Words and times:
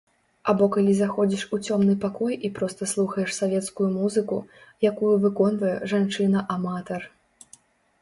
Або 0.51 0.67
калі 0.75 0.93
заходзіш 0.99 1.43
у 1.57 1.59
цёмны 1.67 1.93
пакой 2.05 2.33
і 2.49 2.51
проста 2.57 2.89
слухаеш 2.93 3.29
савецкую 3.39 3.89
музыку, 4.01 4.43
якую 4.93 5.15
выконвае 5.29 5.75
жанчына-аматар. 5.97 7.01